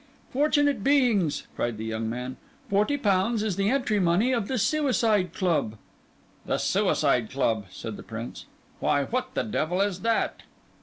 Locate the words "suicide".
4.57-5.31, 6.57-7.29